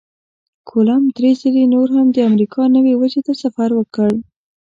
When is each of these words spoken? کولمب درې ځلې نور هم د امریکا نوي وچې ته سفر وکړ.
کولمب 0.69 1.05
درې 1.17 1.31
ځلې 1.41 1.63
نور 1.73 1.87
هم 1.95 2.07
د 2.13 2.17
امریکا 2.29 2.61
نوي 2.75 2.93
وچې 2.97 3.21
ته 3.27 3.33
سفر 3.43 3.69
وکړ. 3.75 4.11